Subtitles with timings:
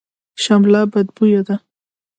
[0.43, 1.55] شمله بدبویه ده.